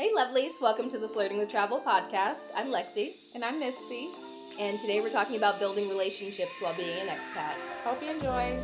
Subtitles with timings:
[0.00, 0.62] Hey, lovelies.
[0.62, 2.52] Welcome to the Flirting with Travel podcast.
[2.56, 4.08] I'm Lexi, And I'm Misty.
[4.58, 7.52] and today we're talking about building relationships while being an expat.
[7.84, 8.58] Hope you enjoy.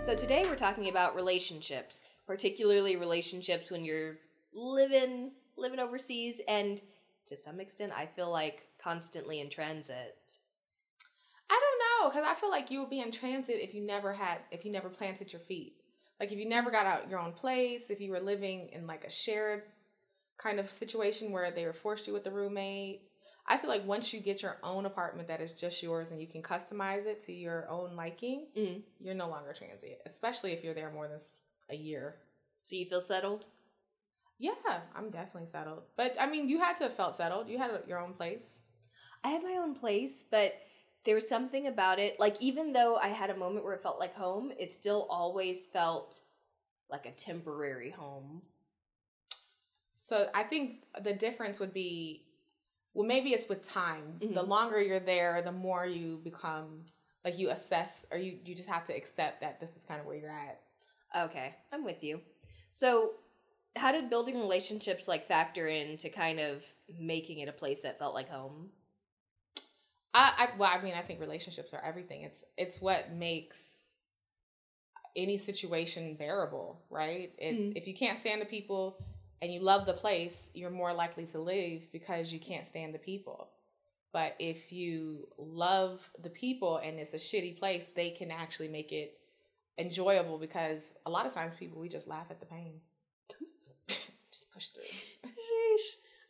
[0.00, 4.16] So, today we're talking about relationships, particularly relationships when you're
[4.54, 6.80] living living overseas and
[7.26, 10.38] to some extent I feel like constantly in transit.
[11.50, 14.14] I don't know, because I feel like you would be in transit if you never
[14.14, 15.74] had, if you never planted your feet.
[16.20, 19.04] Like if you never got out your own place, if you were living in like
[19.04, 19.62] a shared
[20.38, 23.02] kind of situation where they were forced you with a roommate.
[23.50, 26.26] I feel like once you get your own apartment that is just yours and you
[26.26, 28.82] can customize it to your own liking, Mm.
[29.00, 31.20] you're no longer transient, especially if you're there more than
[31.70, 32.20] a year.
[32.62, 33.46] So you feel settled?
[34.38, 34.52] Yeah,
[34.94, 35.84] I'm definitely settled.
[35.96, 37.48] But I mean, you had to have felt settled.
[37.48, 38.60] You had your own place.
[39.24, 40.52] I had my own place, but
[41.08, 42.20] there was something about it.
[42.20, 45.66] Like, even though I had a moment where it felt like home, it still always
[45.66, 46.20] felt
[46.90, 48.42] like a temporary home.
[50.00, 52.26] So I think the difference would be,
[52.92, 54.18] well, maybe it's with time.
[54.20, 54.48] The Mhm.
[54.48, 56.84] longer you're there, the more you become
[57.24, 60.06] like you assess, or you you just have to accept that this is kind of
[60.06, 60.60] where you're at.
[61.16, 62.20] Okay, I'm with you.
[62.70, 63.14] So,
[63.76, 68.14] how did building relationships like factor into kind of making it a place that felt
[68.14, 68.72] like home?
[70.14, 72.22] I, I well, I mean, I think relationships are everything.
[72.22, 73.88] It's it's what makes
[75.16, 77.32] any situation bearable, right?
[77.38, 77.76] It, Mhm.
[77.76, 79.04] If you can't stand the people
[79.42, 82.98] and you love the place, you're more likely to leave because you can't stand the
[82.98, 83.50] people.
[84.12, 88.92] But if you love the people and it's a shitty place, they can actually make
[88.92, 89.18] it
[89.76, 92.80] enjoyable because a lot of times people we just laugh at the pain.
[93.88, 94.84] just push through.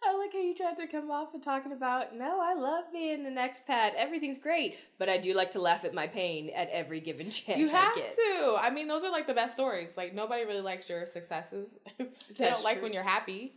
[0.09, 3.27] I like how you tried to come off and talking about, no, I love being
[3.27, 3.92] an expat.
[3.95, 4.78] Everything's great.
[4.98, 7.73] But I do like to laugh at my pain at every given chance You I
[7.77, 8.12] have get.
[8.15, 8.56] to.
[8.59, 9.92] I mean, those are like the best stories.
[9.97, 11.77] Like nobody really likes your successes.
[11.98, 12.06] they
[12.39, 12.84] That's don't like true.
[12.84, 13.53] when you're happy.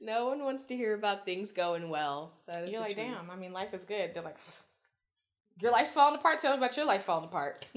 [0.00, 2.32] No one wants to hear about things going well.
[2.66, 3.06] You're like, truth.
[3.08, 3.30] damn.
[3.30, 4.14] I mean, life is good.
[4.14, 4.38] They're like,
[5.60, 6.40] your life's falling apart.
[6.40, 7.66] Tell me about your life falling apart.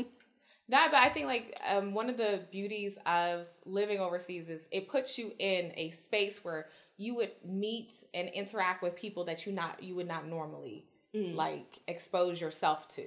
[0.71, 4.89] nah, but I think like um, one of the beauties of living overseas is it
[4.89, 6.67] puts you in a space where
[6.97, 11.35] you would meet and interact with people that you not you would not normally Mm.
[11.35, 13.03] like expose yourself to.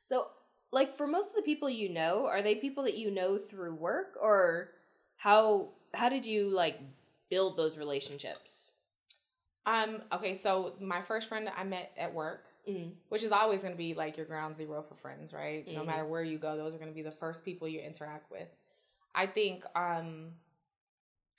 [0.00, 0.28] So,
[0.72, 3.74] like for most of the people you know, are they people that you know through
[3.74, 4.70] work or
[5.16, 6.80] how how did you like
[7.28, 8.72] build those relationships?
[9.66, 10.02] Um.
[10.12, 10.34] Okay.
[10.34, 12.46] So my first friend I met at work.
[12.68, 12.92] Mm.
[13.08, 15.66] which is always going to be like your ground zero for friends, right?
[15.66, 15.86] No Mhm.
[15.86, 18.48] matter where you go, those are going to be the first people you interact with.
[19.14, 20.34] I think um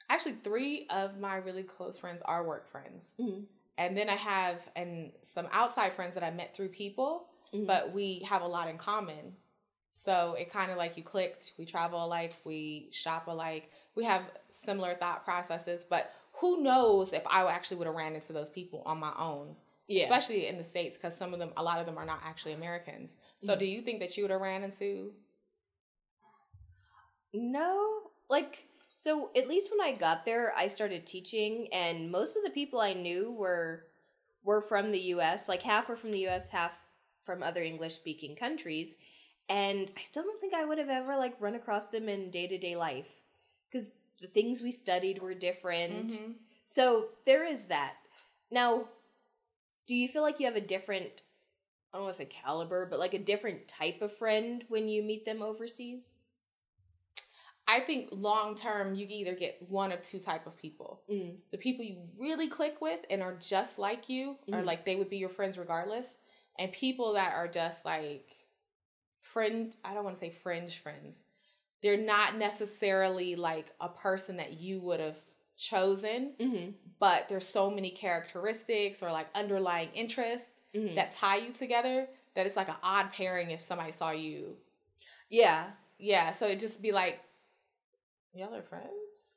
[0.09, 3.15] actually 3 of my really close friends are work friends.
[3.19, 3.45] Mhm.
[3.77, 7.65] And then I have and some outside friends that I met through people, Mhm.
[7.65, 9.37] but we have a lot in common.
[9.93, 14.23] So it kind of like you clicked, we travel alike, we shop alike, we have
[14.51, 18.81] similar thought processes, but who knows if I actually would have ran into those people
[18.85, 19.55] on my own
[19.87, 20.03] yeah.
[20.03, 22.53] especially in the states because some of them a lot of them are not actually
[22.53, 23.59] americans so Mhm.
[23.59, 25.13] do you think that you would have ran into
[27.33, 32.43] No, like so at least when I got there, I started teaching and most of
[32.43, 33.87] the people I knew were
[34.43, 36.73] were from the US, like half were from the US, half
[37.21, 38.95] from other English speaking countries,
[39.49, 42.75] and I still don't think I would have ever like run across them in day-to-day
[42.75, 43.21] life
[43.71, 43.89] cuz
[44.21, 46.11] the things we studied were different.
[46.13, 46.35] Mhm.
[46.65, 47.95] So there is that.
[48.51, 48.89] Now,
[49.87, 51.23] do you feel like you have a different
[51.93, 55.03] I don't want to say caliber, but like a different type of friend when you
[55.03, 56.25] meet them overseas?
[57.65, 61.37] i think long term you can either get one of two type of people Mm.
[61.51, 64.65] the people you really click with and are just like you or Mhm.
[64.65, 66.17] like they would be your friends regardless
[66.59, 68.35] and people that are just like
[69.21, 71.23] friend i don't want to say fringe friends
[71.81, 75.21] they're not necessarily like a person that you would have
[75.57, 76.71] chosen Mm-hmm.
[76.99, 80.95] but there's so many characteristics or like underlying interests Mm-hmm.
[80.95, 84.55] that tie you together that it's like an odd pairing if somebody saw you.
[85.29, 85.65] yeah,
[85.99, 87.19] Yeah, so it'd just be like,
[88.33, 89.35] y'all are friends?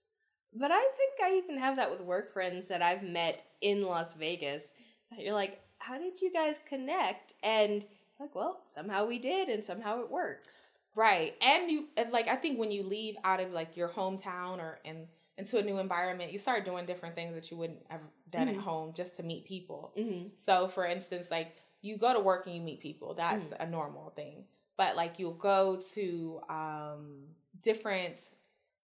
[0.54, 4.14] but I think I even have that with work friends that I've met in Las
[4.14, 4.72] Vegas.
[5.10, 7.34] That you're like, how did you guys connect?
[7.42, 7.84] And
[8.18, 10.78] like, well, somehow we did, and somehow it works.
[10.94, 11.34] Right.
[11.42, 15.06] And you, like, I think when you leave out of like your hometown or in,
[15.38, 18.00] into a new environment, you start doing different things that you wouldn't have
[18.30, 18.56] done Mhm.
[18.56, 19.92] at home just to meet people.
[19.96, 20.28] Mm-hmm.
[20.34, 23.14] So, for instance, like you go to work and you meet people.
[23.14, 24.46] That's a normal thing.
[24.76, 27.28] But like you'll go to um,
[27.62, 28.32] different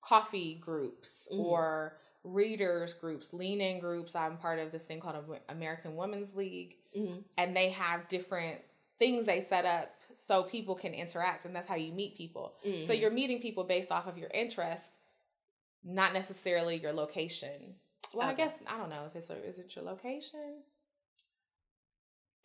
[0.01, 1.39] coffee groups Mhm.
[1.39, 4.15] or readers groups, lean in groups.
[4.15, 5.17] I'm part of this thing called
[5.49, 7.21] American Women's League, Mm-hmm.
[7.39, 8.61] and they have different
[8.99, 12.55] things they set up so people can interact, and that's how you meet people.
[12.63, 13.01] So Mhm.
[13.01, 15.01] you're meeting people based off of your interests.
[15.85, 17.75] Not necessarily your location.
[18.15, 20.63] Well, I guess I don't know if it's a, is it your location?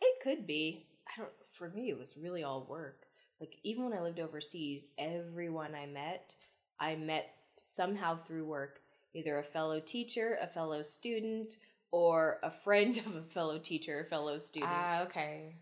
[0.00, 0.86] It could be.
[1.06, 1.32] I don't.
[1.52, 3.06] For me, it was really all work.
[3.40, 6.34] Like even when I lived overseas, everyone I met,
[6.80, 7.30] I met
[7.60, 8.80] somehow through work.
[9.14, 11.56] Either a fellow teacher, a fellow student,
[11.90, 14.70] or a friend of a fellow teacher, a fellow student.
[14.72, 15.54] Ah, okay.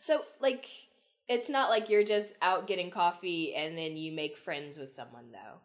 [0.00, 0.66] so like,
[1.28, 5.30] it's not like you're just out getting coffee and then you make friends with someone
[5.32, 5.60] though.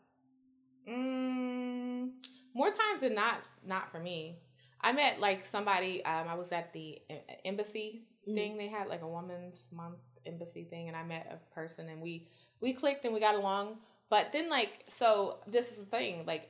[0.89, 2.11] Mm,
[2.53, 4.39] more times than not, not for me.
[4.81, 6.03] I met like somebody.
[6.05, 7.01] Um, I was at the
[7.45, 8.35] embassy Mm.
[8.35, 8.57] thing.
[8.57, 12.27] They had like a woman's month embassy thing, and I met a person, and we
[12.61, 13.79] we clicked and we got along.
[14.09, 16.25] But then, like, so this is the thing.
[16.25, 16.49] Like,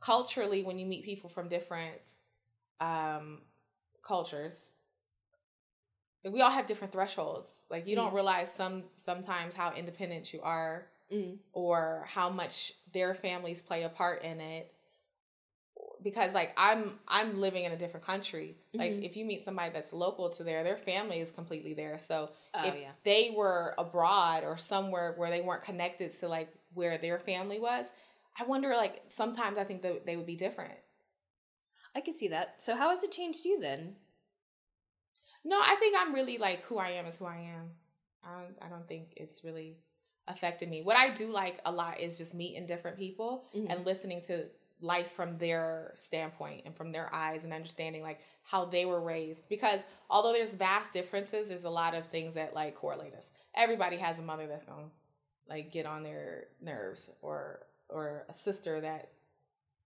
[0.00, 2.00] culturally, when you meet people from different
[2.80, 3.40] um,
[4.02, 4.72] cultures,
[6.24, 7.64] we all have different thresholds.
[7.70, 8.16] Like, you don't Mm.
[8.16, 11.38] realize some sometimes how independent you are Mm.
[11.52, 14.72] or how much their families play a part in it
[16.02, 19.04] because like i'm i'm living in a different country like Mhm.
[19.04, 22.66] if you meet somebody that's local to there their family is completely there so Oh
[22.68, 22.92] if yeah.
[23.04, 27.86] they were abroad or somewhere where they weren't connected to like where their family was
[28.38, 30.78] i wonder like sometimes i think that they would be different
[31.94, 32.62] I could see that.
[32.62, 33.96] So how has it changed you then?
[35.44, 37.70] no i think i'm really like who i am is who i am
[38.22, 39.78] i don't, I don't think it's really
[40.28, 40.82] affected me.
[40.82, 43.66] What i do like a lot is just meeting different people Mhm.
[43.70, 44.46] and listening to
[44.80, 49.48] life from their standpoint and from their eyes and understanding like how they were raised.
[49.48, 53.32] Because although there's vast differences there's a lot of things that like correlate us.
[53.54, 54.90] Everybody has a mother that's going to
[55.48, 59.10] like get on their nerves or or a sister that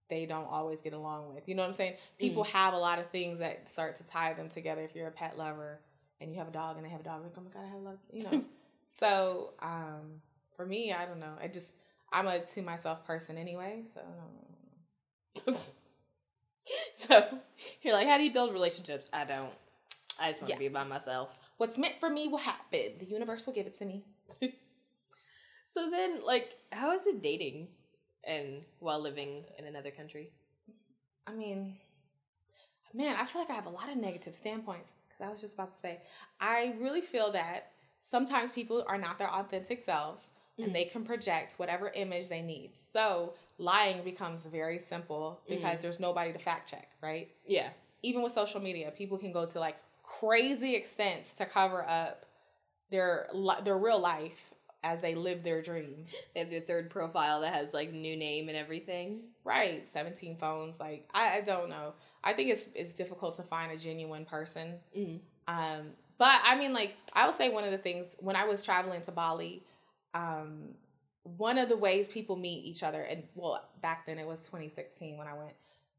[0.09, 1.49] they don't always get along with.
[1.49, 1.95] You know what i'm saying?
[2.19, 4.83] People have a lot of things that start to tie them together.
[4.83, 5.81] If you're a pet lover
[6.21, 7.79] and you have a dog and they have a dog like oh my god i
[7.79, 8.45] love you know?
[8.99, 10.21] So um
[10.57, 11.75] for me i don't know i just
[12.13, 15.61] i'm a to myself person anyway so I don't know.
[16.95, 17.25] So
[17.83, 19.11] you're like, how do you build relationships?
[19.13, 19.51] I don't.
[20.19, 20.55] I just want Yeah.
[20.57, 21.37] to be by myself.
[21.57, 24.05] what's meant for me will happen the universe will give it to me
[25.65, 27.69] So then, like, how is it dating
[28.25, 30.31] and while living in another country?
[31.27, 31.79] I mean,
[32.93, 35.55] man, I feel like I have a lot of negative standpoints because I was just
[35.55, 36.03] about to say,
[36.41, 37.71] I really feel that
[38.03, 40.65] sometimes people are not their authentic selves Mhm.
[40.65, 42.77] and they can project whatever image they need.
[42.77, 47.31] So lying becomes very simple because there's nobody to fact check, right?
[47.47, 47.71] Yeah.
[48.03, 52.27] Even with social media, people can go to like crazy extents to cover up
[52.91, 53.29] their
[53.65, 54.53] their real life
[54.85, 56.05] as they live their dream.
[56.35, 59.21] They have their third profile that has like new name and everything.
[59.45, 60.81] Right, seventeen phones.
[60.81, 61.95] Like I, I don't know.
[62.25, 64.75] I think it's it's difficult to find a genuine person.
[64.97, 65.21] Mm.
[65.49, 68.63] Um, but I mean, like I will say one of the things when I was
[68.63, 69.65] traveling to Bali,
[70.15, 70.75] um,
[71.25, 75.17] one of the ways people meet each other, and well, back then it was 2016
[75.17, 75.53] when I went,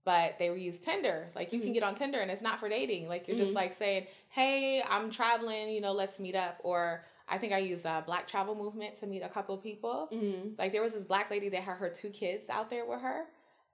[0.06, 1.30] but they use Tinder.
[1.36, 1.74] Like you can Mhm.
[1.76, 3.08] get on Tinder, and it's not for dating.
[3.08, 3.56] Like you're just Mhm.
[3.56, 5.70] like saying, "Hey, I'm traveling.
[5.70, 9.08] You know, let's meet up." Or I think I used uh, Black Travel Movement to
[9.08, 10.10] meet a couple of people.
[10.12, 10.56] Mm-hmm.
[10.58, 13.28] Like there was this black lady that had her two kids out there with her,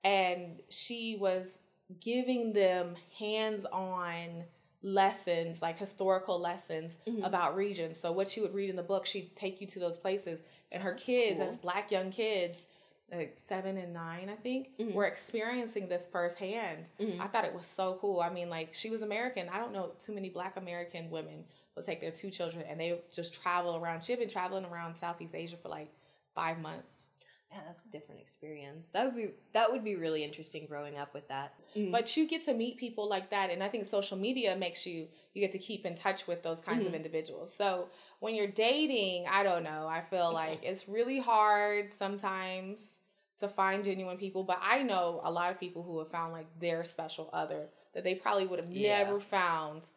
[0.03, 1.57] and she was
[2.00, 4.44] giving them hands-on
[4.81, 7.25] lessons, like historical lessons Mhm.
[7.25, 7.99] about regions.
[7.99, 10.41] So what she would read in the book, she'd take you to those places,
[10.71, 11.49] and her That's kids, cool.
[11.49, 12.65] as black young kids,
[13.11, 14.93] like seven and nine, I think, Mhm.
[14.93, 16.89] were experiencing this firsthand.
[16.99, 17.19] Mhm.
[17.19, 18.19] I thought it was so cool.
[18.21, 19.49] I mean, like she was American.
[19.49, 23.01] I don't know too many Black American women will take their two children and they
[23.11, 24.04] just travel around.
[24.04, 25.92] She had been traveling around Southeast Asia for like
[26.35, 27.08] five months.
[27.51, 28.91] Yeah, that's a different experience.
[28.91, 31.53] That would be that would be really interesting growing up with that.
[31.73, 34.85] But But you get to meet people like that, and I think social media makes
[34.85, 36.97] you you get to keep in touch with those kinds of Mhm.
[36.97, 37.51] individuals.
[37.53, 37.89] So
[38.19, 39.87] when you're dating, I don't know.
[39.87, 42.97] I feel like it's really hard sometimes
[43.39, 46.47] to find genuine people, but I know a lot of people who have found like
[46.59, 49.03] their special other that they probably would have Yeah.
[49.03, 49.89] never found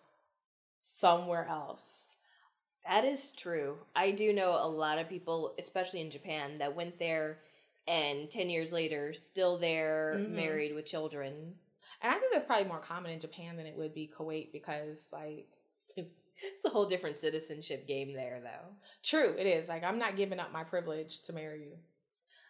[0.81, 2.07] somewhere else.
[2.87, 3.79] That is true.
[3.95, 7.39] I do know a lot of people, especially in Japan, that went there
[7.89, 10.31] and ten years later still there, Mhm.
[10.31, 11.59] married with children.
[12.01, 15.09] And I think that's probably more common in Japan than it would be Kuwait because
[15.13, 15.49] like
[16.45, 18.75] It's a whole different citizenship game there though.
[19.03, 19.69] true, it is.
[19.69, 21.79] Like I'm not giving up my privilege to marry you.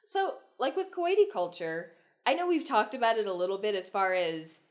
[0.07, 1.93] So, like with Kuwaiti culture,
[2.25, 4.63] I know we've talked about it a little bit as far as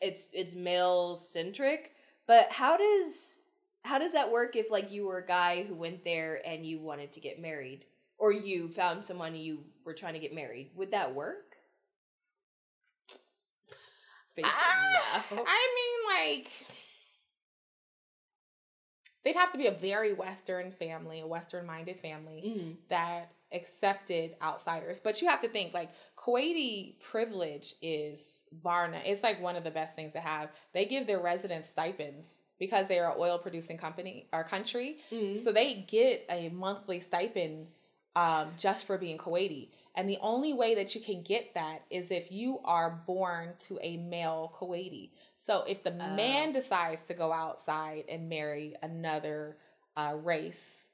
[0.00, 1.92] it's it's male centric,
[2.26, 3.42] but how does
[3.84, 6.78] how does that work if like you were a guy who went there and you
[6.80, 7.86] wanted to get married
[8.18, 10.70] or you found someone you were trying to get married?
[10.74, 11.56] Would that work?
[14.44, 15.44] Ah, no.
[15.46, 16.66] I mean, like,
[19.24, 22.88] they'd have to be a very Western family, a Western minded family Mhm.
[22.88, 25.00] that accepted outsiders.
[25.00, 29.02] But you have to think like Kuwaiti privilege is Varna.
[29.04, 30.50] It's like one of the best things to have.
[30.72, 34.98] They give their residents stipends because they are an oil producing company or country.
[35.10, 35.36] Mhm.
[35.38, 37.66] So they get a monthly stipend
[38.14, 39.70] um, just for being Kuwaiti.
[39.94, 43.78] And the only way that you can get that is if you are born to
[43.82, 45.10] a male Kuwaiti.
[45.38, 46.14] So if the Oh.
[46.14, 49.56] man decides to go outside and marry another
[49.96, 50.88] uh, race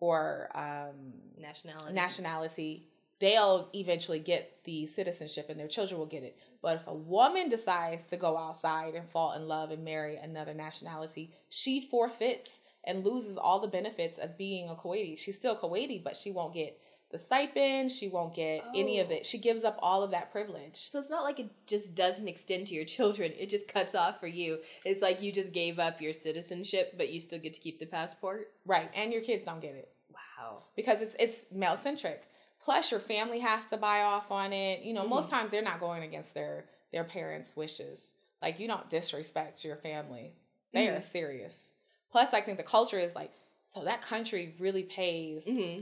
[0.00, 1.92] or um, nationality.
[1.92, 2.89] nationality,
[3.20, 6.36] they'll eventually get the citizenship and their children will get it.
[6.62, 10.54] But if a woman decides to go outside and fall in love and marry another
[10.54, 15.18] nationality, she forfeits and loses all the benefits of being a Kuwaiti.
[15.18, 19.14] She's still Kuwaiti, but she won't get the stipend, she won't get any of Oh.
[19.14, 19.26] it.
[19.26, 19.40] She oh.
[19.40, 20.76] gives up all of that privilege.
[20.88, 23.32] So it's not like it just doesn't extend to your children.
[23.36, 24.58] It just cuts off for you.
[24.84, 27.86] It's like you just gave up your citizenship, but you still get to keep the
[27.86, 28.52] passport.
[28.64, 28.88] Right.
[28.94, 29.92] And your kids don't get it.
[30.12, 30.62] Wow.
[30.76, 32.22] because it's it's male centric.
[32.62, 34.82] Plus, your family has to buy off on it.
[34.82, 38.12] You know, most times they're not going against their their parents' wishes.
[38.42, 40.34] Like you don't disrespect your family;
[40.72, 41.68] they are serious.
[42.10, 43.32] Plus, I think the culture is like
[43.68, 45.80] so that country really pays hmm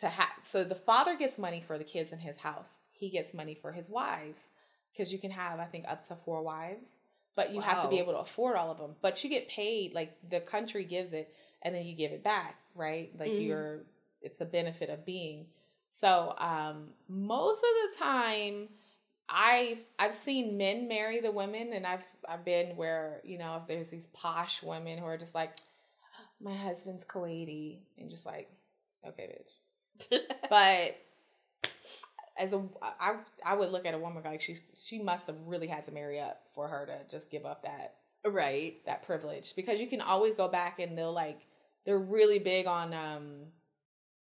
[0.00, 0.28] to have.
[0.44, 2.82] So the father gets money for the kids in his house.
[2.92, 4.50] He gets money for his wives
[4.92, 6.98] because you can have I think up to four wives,
[7.36, 8.96] but you have to be able to afford all of them.
[9.00, 12.56] But you get paid like the country gives it, and then you give it back,
[12.74, 13.10] right?
[13.18, 13.40] Like Mhm.
[13.40, 13.86] you're
[14.20, 15.46] it's a benefit of being.
[15.90, 18.68] So um, most of the time,
[19.28, 23.66] I've I've seen men marry the women, and I've I've been where you know if
[23.66, 25.56] there's these posh women who are just like,
[26.40, 28.48] my husband's Kuwaiti, and just like,
[29.06, 30.20] okay, bitch.
[30.48, 30.96] But
[32.38, 35.66] as a I I would look at a woman like she she must have really
[35.66, 38.84] had to marry up for her to just give up that right.
[38.86, 41.40] that privilege because you can always go back and they'll like
[41.84, 43.46] they're really big on um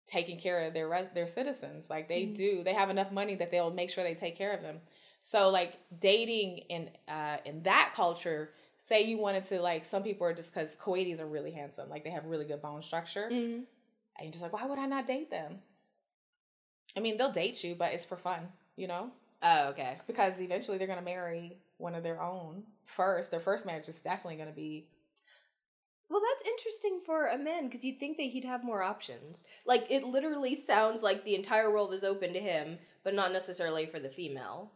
[0.08, 1.90] taking care of their res- their citizens.
[1.90, 2.36] Like they Mhm.
[2.36, 4.82] do they have enough money that they'll make sure they take care of them.
[5.22, 10.26] So like dating in uh in that culture say you wanted to like some people
[10.26, 11.90] are just because kuwaitis are really handsome.
[11.90, 13.28] Like they have really good bone structure.
[13.30, 13.62] Hmm
[14.20, 15.62] and you're just like why would i not date them?
[16.96, 19.12] I mean they'll date you but it's for fun you know?
[19.44, 19.98] Oh, okay.
[20.08, 23.30] because eventually they're to marry one of their own first.
[23.30, 24.88] Their first marriage is definitely to be
[26.10, 29.44] Well, that's interesting for a man because you'd think that he'd have more options.
[29.66, 33.86] Like, it literally sounds like the entire world is open to him, but not necessarily
[33.86, 34.72] for the female.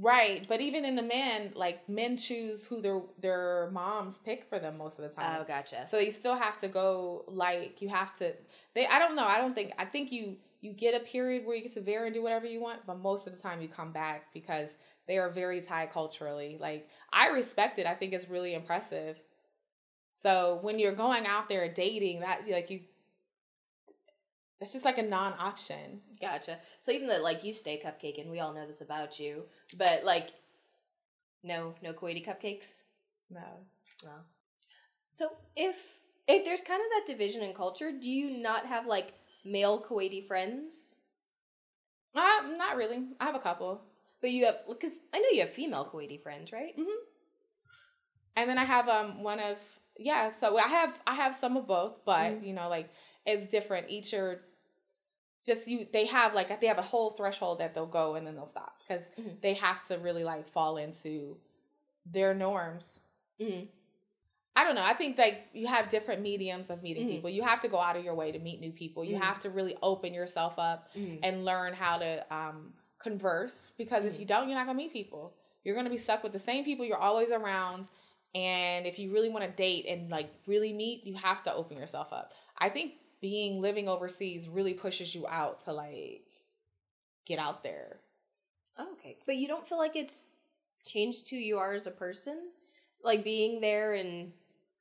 [0.00, 4.60] Right, but even in the men, like men choose who their their moms pick for
[4.60, 5.38] them most of the time.
[5.40, 5.84] Oh, gotcha.
[5.86, 8.32] So you still have to go like you have to.
[8.74, 9.24] They I don't know.
[9.24, 12.08] I don't think I think you you get a period where you get to vary
[12.08, 14.76] and do whatever you want, but most of the time you come back because
[15.08, 16.58] they are very tied culturally.
[16.60, 17.86] Like I respect it.
[17.86, 19.20] I think it's really impressive.
[20.12, 22.80] So when you're going out there dating, that like you,
[24.60, 26.00] it's just like a non-option.
[26.20, 26.58] Gotcha.
[26.78, 29.44] So even though like you stay cupcake, and we all know this about you,
[29.76, 30.30] but like,
[31.42, 32.80] no, no Kuwaiti cupcakes.
[33.30, 33.66] No.
[34.04, 34.10] No.
[35.10, 35.98] so if
[36.28, 40.26] if there's kind of that division in culture, do you not have like male Kuwaiti
[40.26, 40.96] friends?
[42.14, 43.04] Uh, not really.
[43.20, 43.82] I have a couple.
[44.20, 46.74] But you have because I know you have female Kuwaiti friends, right?
[48.36, 49.58] and then I have um one of
[49.98, 50.30] yeah.
[50.30, 52.46] So I have I have some of both, but Mhm.
[52.46, 52.88] you know like
[53.26, 53.90] it's different.
[53.90, 54.40] Each are
[55.44, 55.86] just you.
[55.92, 58.74] They have like they have a whole threshold that they'll go and then they'll stop
[58.86, 59.40] because Mhm.
[59.40, 61.38] they have to really like fall into
[62.06, 63.00] their norms.
[63.40, 63.66] Mm-hmm.
[64.56, 64.82] I don't know.
[64.82, 67.10] I think like you have different mediums of meeting Mhm.
[67.10, 67.30] people.
[67.30, 69.04] You have to go out of your way to meet new people.
[69.04, 69.20] You Mhm.
[69.20, 71.18] have to really open yourself up Mm-hmm.
[71.22, 75.34] and learn how to um, converse because if you don't, you're not gonna meet people.
[75.62, 77.90] You're gonna be stuck with the same people you're always around.
[78.34, 81.76] And if you really want to date and like really meet, you have to open
[81.76, 82.32] yourself up.
[82.58, 86.26] I think being living overseas really pushes you out to like
[87.26, 88.00] get out there.
[88.78, 89.16] Okay.
[89.26, 90.26] But you don't feel like it's
[90.84, 92.38] changed who you are as a person?
[93.02, 94.32] Like being there and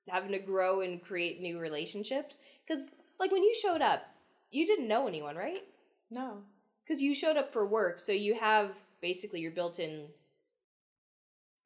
[0.10, 2.40] having to grow and create new relationships?
[2.66, 2.88] Because,
[3.20, 4.04] like, when you showed up,
[4.52, 5.64] you didn't know anyone, right?
[6.12, 6.44] No.
[6.84, 10.08] Because you showed up for work, so you have basically your built in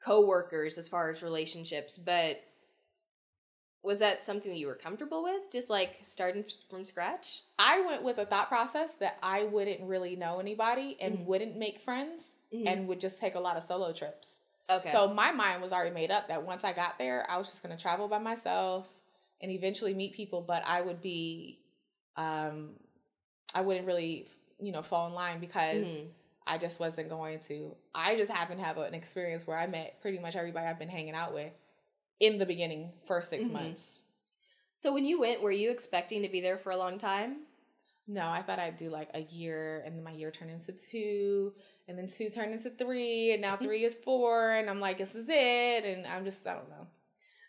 [0.03, 2.43] co workers as far as relationships, but
[3.83, 5.51] was that something that you were comfortable with?
[5.51, 7.41] Just like starting from scratch?
[7.57, 11.25] I went with a thought process that I wouldn't really know anybody and Mhm.
[11.25, 12.35] wouldn't make friends
[12.67, 14.37] and would just take a lot of solo trips.
[14.69, 14.91] okay.
[14.91, 17.63] So my mind was already made up that once I got there, I was just
[17.63, 18.87] going to travel by myself
[19.41, 21.59] and eventually meet people, but I would be,
[22.15, 22.75] um,
[23.55, 24.27] I wouldn't really,
[24.59, 26.07] you know, fall in line because Mhm.
[26.51, 27.73] I just wasn't going to.
[27.95, 30.89] I just happened to have an experience where I met pretty much everybody I've been
[30.89, 31.53] hanging out with
[32.19, 33.51] in the beginning, first 6 Mhm.
[33.51, 34.03] months.
[34.75, 37.45] so when you went, were you expecting to be there for a long time?
[38.07, 41.53] No, I thought I'd do like a year, and then my year turned into two,
[41.87, 45.13] and then two turned into three, and now three is four, and I'm like, this
[45.15, 46.87] is it, and I'm just, I don't know.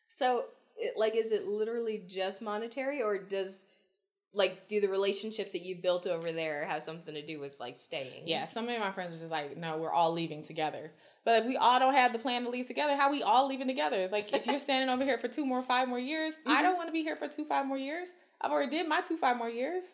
[0.07, 0.45] So,
[0.77, 3.65] it, like, is it literally just monetary, or does
[4.35, 7.77] like do the relationships that you built over there have something to do with like
[7.77, 8.27] staying?
[8.27, 10.93] Yeah, some of my friends are just like, no, we're all leaving together.
[11.25, 13.69] But if we all don't have the plan to leave together, how we all leaving
[13.69, 14.09] together?
[14.11, 16.51] Like, if you're standing over here for two more, five more years, mm-hmm.
[16.51, 18.09] I don't want to be here for two, five more years.
[18.41, 19.85] I've already did my two, five more years.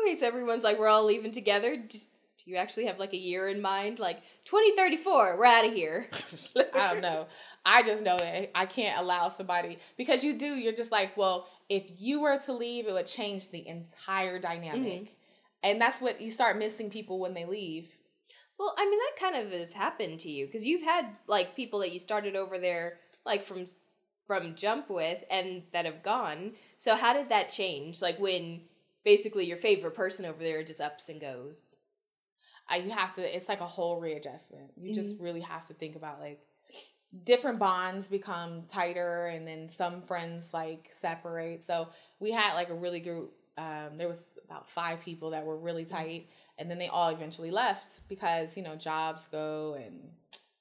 [0.00, 1.76] Okay, so everyone's like, we're all leaving together.
[1.76, 1.98] Do
[2.44, 3.98] you actually have like a year in mind?
[3.98, 6.06] Like 2034, we're out of here.
[6.74, 7.26] I don't know.
[7.64, 10.46] I just know that I can't allow somebody because you do.
[10.46, 15.02] You're just like, well, if you were to leave, it would change the entire dynamic.
[15.02, 15.12] Mm-hmm.
[15.62, 17.90] And that's what you start missing people when they leave.
[18.58, 21.80] Well, I mean, that kind of has happened to you because you've had like people
[21.80, 23.66] that you started over there, like from
[24.26, 26.52] from jump with, and that have gone.
[26.76, 28.02] So how did that change?
[28.02, 28.62] Like when
[29.04, 31.76] basically your favorite person over there just ups and goes.
[32.70, 33.36] Uh, you have to.
[33.36, 34.72] It's like a whole readjustment.
[34.76, 35.00] You mm-hmm.
[35.00, 36.40] just really have to think about like
[37.24, 41.88] different bonds become tighter and then some friends like separate so
[42.20, 45.84] we had like a really group um, there was about five people that were really
[45.84, 45.96] mm-hmm.
[45.96, 50.00] tight and then they all eventually left because you know jobs go and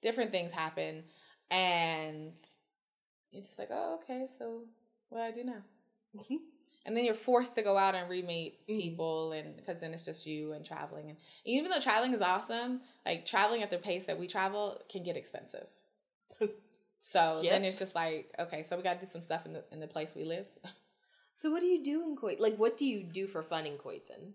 [0.01, 1.03] different things happen
[1.51, 2.33] and
[3.33, 4.61] it's like oh okay so
[5.09, 5.63] what do i do now
[6.17, 6.35] mm-hmm.
[6.85, 8.79] and then you're forced to go out and re-meet mm-hmm.
[8.79, 12.79] people and because then it's just you and traveling and even though traveling is awesome
[13.05, 15.67] like traveling at the pace that we travel can get expensive
[17.01, 17.51] so yep.
[17.51, 19.79] then it's just like, okay, so we got to do some stuff in the in
[19.79, 20.45] the place we live.
[21.37, 22.39] So what do you do in Kuwait?
[22.39, 24.33] Like, what do you do for fun in Kuwait then?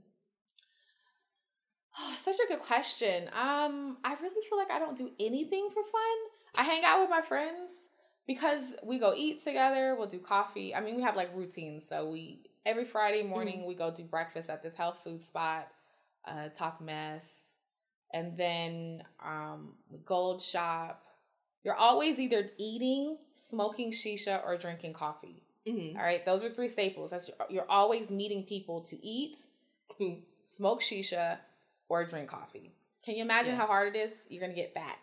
[1.98, 3.24] Oh, such a good question.
[3.32, 6.18] Um, I really feel like I don't do anything for fun.
[6.56, 7.90] I hang out with my friends
[8.28, 9.96] because we go eat together.
[9.98, 10.76] We'll do coffee.
[10.76, 11.88] I mean, we have like routines.
[11.88, 13.66] So we every Friday morning mm.
[13.66, 15.66] we go do breakfast at this health food spot,
[16.24, 17.56] uh, talk mess,
[18.14, 21.02] and then um, gold shop
[21.64, 25.42] you're always either eating, smoking shisha, or drinking coffee.
[25.66, 25.96] Mm-hmm.
[25.96, 27.10] All right, those are three staples.
[27.12, 29.38] That's you're always meeting people to eat,
[30.42, 31.38] smoke shisha,
[31.88, 32.72] or drink coffee.
[33.04, 33.60] Can you imagine yeah.
[33.60, 34.12] how hard it is?
[34.28, 34.98] You're gonna get fat.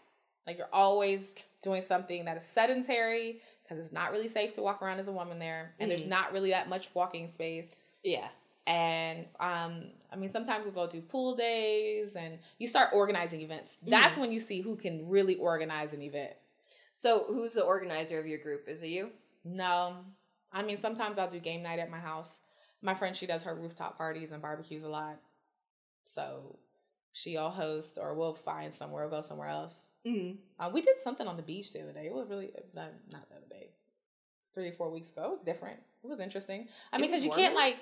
[0.46, 4.82] Like you're always doing something that is sedentary because it's not really safe to walk
[4.82, 5.98] around as a woman there, and mm-hmm.
[5.98, 7.76] there's not really that much walking space.
[8.04, 8.28] Yeah.
[8.68, 13.78] And um, I mean, sometimes we go do pool days, and you start organizing events.
[13.86, 14.22] That's mm-hmm.
[14.22, 16.34] when you see who can really organize an event.
[17.00, 18.68] So, who's the organizer of your group?
[18.68, 19.12] Is it you?
[19.46, 19.96] No.
[20.52, 22.42] I mean, sometimes I'll do game night at my house.
[22.82, 25.22] My friend, she does her rooftop parties and barbecues a lot.
[26.04, 26.60] So,
[27.14, 29.86] she'll host or we'll find somewhere, we'll go somewhere else.
[30.06, 30.40] Mm-hmm.
[30.60, 32.08] Uh, we did something on the beach the other day.
[32.08, 33.70] It was really, not, not the other day,
[34.54, 35.24] three or four weeks ago.
[35.24, 35.80] It was different.
[36.04, 36.68] It was interesting.
[36.92, 37.78] I it mean, because you can't like,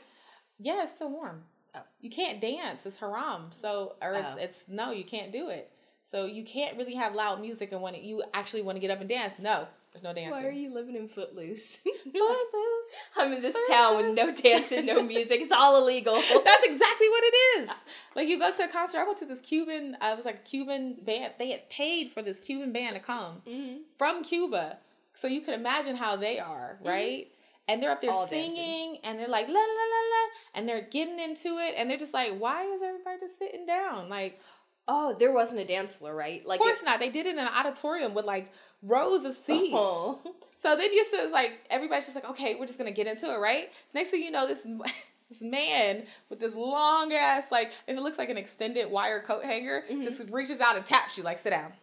[0.60, 1.42] yeah, it's still warm.
[1.74, 1.82] Oh.
[2.02, 2.86] You can't dance.
[2.86, 3.48] It's haram.
[3.50, 4.38] So, or it's, oh.
[4.38, 5.72] it's, no, you can't do it.
[6.10, 9.02] So you can't really have loud music and when you actually want to get up
[9.02, 9.34] and dance.
[9.40, 10.32] No, there's no dancing.
[10.32, 11.78] Why are you living in Footloose?
[12.04, 12.86] Footloose.
[13.18, 13.68] I'm in this Footloose.
[13.68, 15.42] town with no dancing, no music.
[15.42, 16.14] It's all illegal.
[16.46, 17.70] That's exactly what it is.
[18.16, 18.98] Like you go to a concert.
[18.98, 19.96] I went to this Cuban.
[20.02, 21.34] I uh, was like a Cuban band.
[21.38, 23.82] They had paid for this Cuban band to come mm-hmm.
[23.96, 24.78] from Cuba,
[25.14, 26.88] so you can imagine how they are, mm-hmm.
[26.88, 27.26] right?
[27.26, 27.34] Mm-hmm.
[27.68, 29.00] And they're up there all singing, dancing.
[29.04, 32.14] and they're like la la la la, and they're getting into it, and they're just
[32.14, 34.10] like, why is everybody just sitting down?
[34.10, 34.40] Like,
[34.88, 36.46] Oh, there wasn't a dance floor, right?
[36.46, 37.00] Like, of course it, not.
[37.00, 39.74] They did it in an auditorium with like rows of seats.
[39.74, 40.20] Oh.
[40.60, 43.38] So then you're just like everybody's just like, okay, we're just gonna get into it,
[43.38, 43.72] right?
[43.94, 44.66] Next thing you know, this
[45.30, 49.44] this man with this long ass like if it looks like an extended wire coat
[49.44, 50.02] hanger mm-hmm.
[50.02, 51.74] just reaches out and taps you like sit down.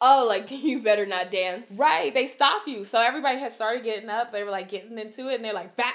[0.00, 1.76] Oh, like you better not dance.
[1.78, 2.12] Right.
[2.12, 2.84] They stop you.
[2.84, 4.32] So everybody has started getting up.
[4.32, 5.94] They were like getting into it and they're like back.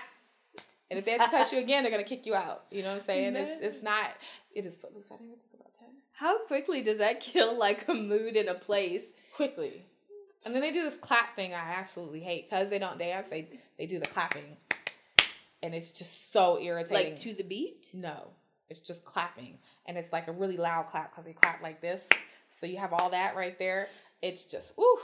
[0.89, 2.63] And if they have to touch you again, they're gonna kick you out.
[2.71, 3.35] You know what I'm saying?
[3.35, 4.11] It's it's not
[4.55, 5.11] it is footloose.
[5.11, 5.39] I didn't
[6.21, 9.13] how quickly does that kill like a mood in a place?
[9.35, 9.83] Quickly.
[10.45, 13.27] And then they do this clap thing I absolutely hate because they don't dance.
[13.27, 14.57] They they do the clapping,
[15.61, 17.11] and it's just so irritating.
[17.11, 17.91] Like to the beat?
[17.93, 18.29] No,
[18.69, 22.07] it's just clapping, and it's like a really loud clap because they clap like this.
[22.49, 23.87] So you have all that right there.
[24.21, 24.99] It's just ooh.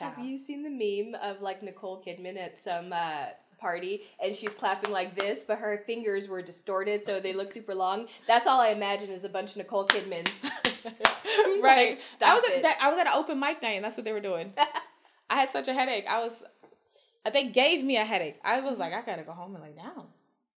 [0.00, 3.26] Have you seen the meme of like Nicole Kidman at some uh,
[3.58, 7.74] party and she's clapping like this, but her fingers were distorted, so they look super
[7.74, 8.08] long.
[8.26, 10.44] That's all I imagine is a bunch of Nicole Kidmans.
[11.62, 11.98] right.
[12.20, 14.04] Like, I was at that, I was at an open mic night, and that's what
[14.04, 14.52] they were doing.
[15.30, 16.06] I had such a headache.
[16.08, 16.42] I was.
[17.32, 18.38] They gave me a headache.
[18.44, 20.06] I was like, I gotta go home and lay down.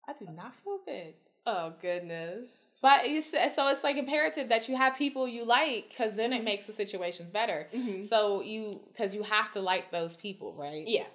[0.08, 1.14] I do not feel good.
[1.48, 2.68] Oh goodness!
[2.82, 6.44] But it's, so it's like imperative that you have people you like, because then it
[6.44, 7.68] makes the situations better.
[7.74, 8.04] Mm-hmm.
[8.04, 10.88] So you, because you have to like those people, right?
[10.88, 11.06] Yeah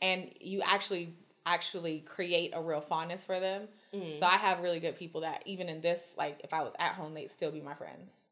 [0.00, 3.68] and you actually actually create a real fondness for them.
[4.18, 6.92] So I have really good people that even in this, like if I was at
[6.92, 8.28] home, they'd still be my friends.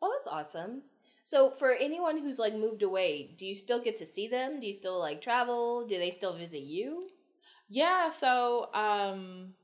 [0.00, 0.82] Oh, that's awesome.
[1.24, 4.60] So for anyone who's like moved away, do you still get to see them?
[4.60, 5.86] Do you still like travel?
[5.86, 7.06] Do they still visit you?
[7.68, 9.54] Yeah, so um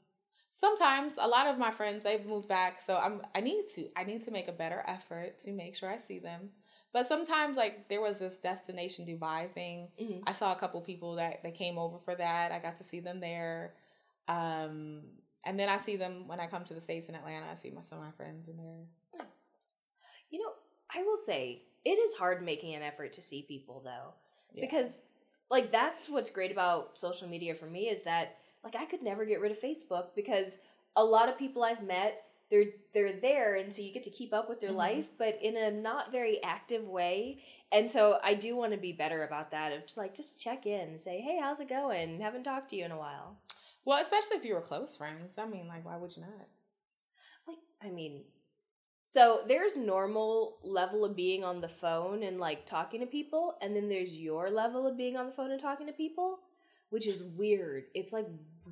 [0.51, 4.05] sometimes a lot of my friends they've moved back, so I'm I need to I
[4.05, 6.51] need to make a better effort to make sure I see them.
[6.93, 9.89] But sometimes like there was this destination Dubai thing.
[10.01, 10.23] Mhm.
[10.27, 12.53] I saw a couple people that they came over for that.
[12.53, 13.75] I got to see them there.
[14.29, 15.03] Um
[15.45, 17.47] and then I see them when I come to the States in Atlanta.
[17.51, 18.85] I see my some of my friends in there.
[20.31, 20.53] You know,
[20.95, 24.15] I will say it is hard making an effort to see people though.
[24.55, 24.67] Yeah.
[24.67, 25.01] Because
[25.51, 29.25] like that's what's great about social media for me is that like I could never
[29.25, 30.59] get rid of Facebook because
[30.95, 34.33] a lot of people I've met they're they're there and so you get to keep
[34.33, 34.77] up with their Mhm.
[34.77, 38.93] life but in a not very active way and so I do want to be
[38.93, 42.21] better about that of just like just check in and say hey how's it going
[42.21, 43.39] haven't talked to you in a while
[43.85, 45.37] Well, especially if you were close friends.
[45.39, 46.47] I mean, like why would you not?
[47.49, 48.25] like I mean
[49.05, 53.75] so there's normal level of being on the phone and like talking to people and
[53.75, 56.39] then there's your level of being on the phone and talking to people
[56.91, 58.29] which is weird it's like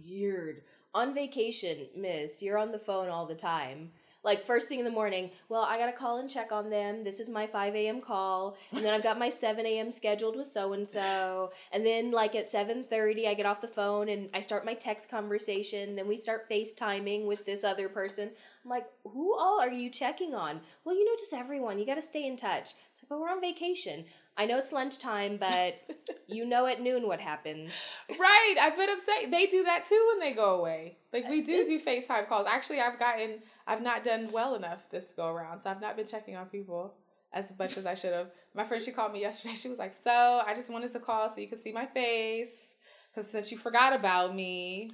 [0.07, 0.63] weird
[0.95, 3.91] on vacation miss you're on the phone all the time.
[4.23, 7.05] Like first thing in the morning well i gotta call and check on them.
[7.05, 10.47] This is my 5 a.m call and then i've got my 7 a.m scheduled with
[10.47, 14.41] so and so and then like at 7.30 i get off the phone and i
[14.41, 15.97] start my text conversation.
[15.97, 18.31] Then we start facetiming with this other person.
[18.65, 20.61] I'm like who all are you checking on?
[20.85, 21.79] Well you know just everyone.
[21.79, 22.75] You gotta stay in touch.
[23.09, 24.05] But we're on vacation
[24.37, 25.75] i know it's lunchtime but
[26.29, 28.57] you know at noon what happens Right.
[28.61, 29.31] I've been upset.
[29.31, 30.99] They do that too when they go away.
[31.13, 32.47] Like we uh, do do It's- FaceTime calls.
[32.51, 35.61] Actually, I've gotten I've not done well enough this go around.
[35.61, 36.95] So I've not been checking on people
[37.33, 38.31] as much as I should have.
[38.55, 39.55] My friend she called me yesterday.
[39.55, 42.75] She was like, "So, I just wanted to call so you could see my face
[43.15, 44.91] cuz since you forgot about me."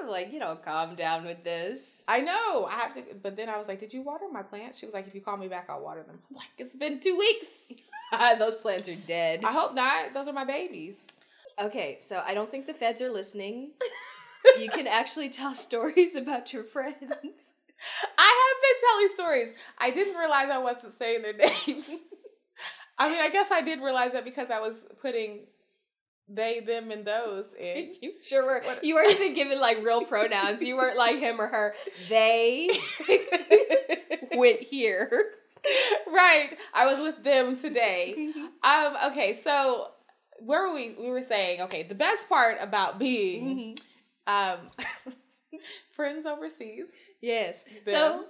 [0.00, 2.66] I'm like you know calm down with this I know.
[2.66, 4.94] I have to but then I was like, "Did you water my plants?" She was
[4.94, 7.72] like, "If you call me back, I'll water them." I'm like, "It's been 2 weeks."
[8.38, 10.12] those plants are dead I hope not.
[10.12, 11.06] Those are my babies.
[11.58, 13.72] Okay, so I don't think the feds are listening.
[14.60, 16.96] you can actually tell stories about your friends.
[18.18, 19.54] I have been telling stories.
[19.78, 21.32] I didn't realize I wasn't saying their
[21.66, 21.90] names.
[22.98, 25.46] I mean, I guess I did realize that because I was putting
[26.28, 27.94] they, them, and those in.
[28.00, 28.60] You sure were.
[28.64, 30.62] What- You weren't even given like real pronouns.
[30.62, 31.74] You weren't like him or her.
[32.08, 32.70] They
[34.32, 35.10] went here.
[36.08, 36.56] right.
[36.74, 38.32] I was with them today.
[38.64, 39.88] Um, okay, so
[40.38, 40.94] where were we?
[40.96, 43.74] We were saying, okay, the best part about being
[44.28, 44.58] um
[45.92, 46.92] friends overseas.
[47.20, 47.64] yes.
[47.84, 47.94] Them.
[47.94, 48.24] So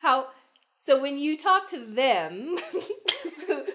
[0.00, 0.26] how?
[0.80, 2.56] So when you talk to them,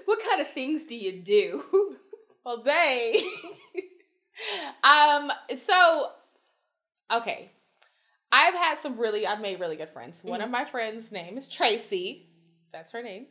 [0.06, 1.98] what kind of things do you do?
[2.46, 3.22] Well, they.
[4.84, 5.32] um.
[5.58, 6.12] So,
[7.12, 7.52] okay,
[8.32, 9.26] I've had some really.
[9.26, 10.22] I've made really good friends.
[10.24, 12.28] One of my friends' name is Tracy.
[12.72, 13.28] That's her name,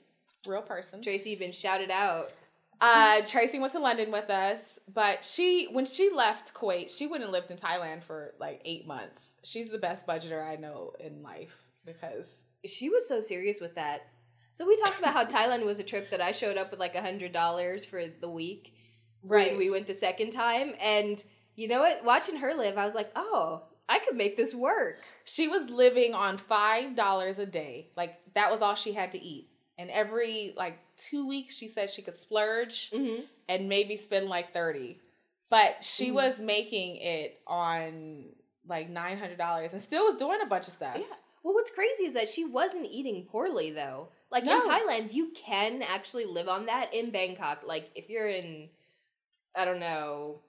[0.46, 1.02] real person.
[1.02, 2.32] Tracy, been shouted out.
[2.80, 7.24] Uh, Tracy went to London with us, but she when she left Kuwait, she went
[7.24, 9.34] and lived in Thailand for like eight months.
[9.42, 14.02] She's the best budgeter I know in life because She was so serious with that.
[14.52, 16.94] So we talked about how Thailand was a trip that I showed up with like
[16.94, 18.74] a hundred dollars for the week.
[19.22, 19.56] Right.
[19.56, 21.22] We went the second time, and
[21.56, 22.04] you know what?
[22.04, 25.00] Watching her live, I was like, oh, I could make this work.
[25.24, 27.88] she was living on five dollars a day.
[27.96, 29.48] Like that was all she had to eat.
[29.78, 33.22] And every like two weeks, she said she could splurge Mm-hmm.
[33.48, 34.98] and maybe spend like 30
[35.50, 36.14] but she Mhm.
[36.14, 38.26] was making it on
[38.66, 41.04] like $900 and still was doing a bunch of stuff Yeah.
[41.42, 44.08] Well, what's crazy is that she wasn't eating poorly though.
[44.30, 44.56] Like No.
[44.60, 46.92] in Thailand, you can actually live on that.
[46.92, 48.68] In Bangkok, like if you're in,
[49.58, 50.40] I don't know,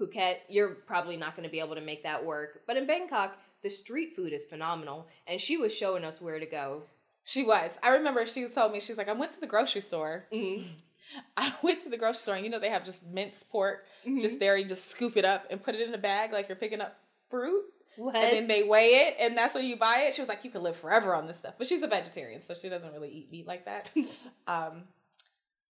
[0.00, 2.62] Phuket, you're probably not going to be able to make that work.
[2.66, 6.46] But in Bangkok, the street food is phenomenal, and she was showing us where to
[6.46, 6.84] go.
[7.24, 10.24] she was i remember she told me she's like i went to the grocery store
[10.32, 10.64] Mm-hmm.
[11.36, 14.20] i went to the grocery store and you know they have just minced pork Mm-hmm.
[14.20, 16.56] just there you just scoop it up and put it in a bag like you're
[16.64, 16.96] picking up
[17.28, 17.62] fruit
[17.98, 18.16] what?
[18.16, 20.50] and then they weigh it and that's when you buy it she was like you
[20.50, 23.30] could live forever on this stuff but she's a vegetarian so she doesn't really eat
[23.30, 23.90] meat like that
[24.46, 24.84] um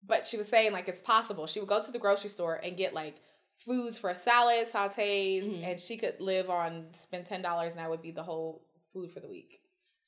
[0.06, 2.76] but she was saying like it's possible she would go to the grocery store and
[2.76, 3.16] get like
[3.56, 5.64] foods for a salad sautés Mhm.
[5.66, 9.20] and she could live on spend $10 and that would be the whole food for
[9.20, 9.60] the week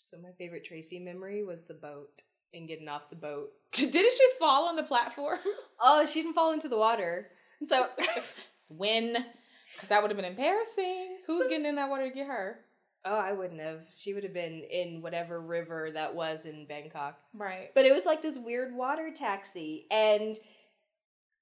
[0.05, 2.23] So my favorite Tracy memory was the boat
[2.55, 3.51] and getting off the boat.
[3.73, 5.39] didn't she fall on the platform
[5.81, 7.29] Oh, she didn't fall into the water.
[7.63, 7.87] So
[8.69, 9.13] when
[9.75, 12.61] because that would have been embarrassing who's getting in that water to get her
[13.05, 13.81] Oh, I wouldn't have.
[13.97, 17.19] She would have been in whatever river that was in Bangkok.
[17.35, 19.87] right But it was like this weird water taxi.
[19.91, 20.39] And